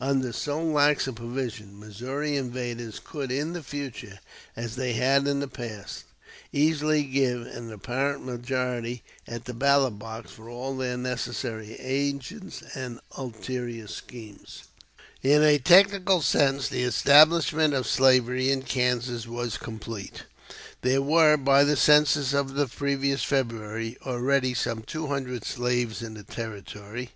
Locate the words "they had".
4.74-5.26